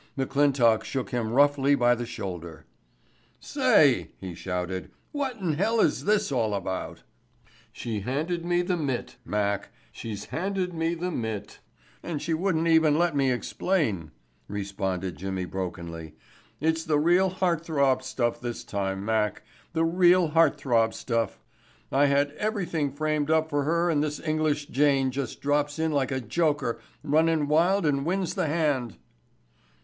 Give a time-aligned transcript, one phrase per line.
[0.17, 2.65] McClintock shook him roughly by the shoulder.
[3.39, 4.89] "Say," he shouted.
[5.11, 7.03] "What in hell is this all about?"
[7.71, 11.59] "She handed me the mitt, Mac—she's handed me the mitt,
[12.01, 14.09] and she wouldn't even let me explain,"
[14.47, 16.15] responded Jimmy brokenly.
[16.59, 19.43] "It's the real heart throb stuff this time, Mac,
[19.73, 21.39] the real heart throb stuff.
[21.91, 26.09] I had everything framed up for her and this English jane just drops in like
[26.09, 28.97] a joker runnin' wild and wins the hand."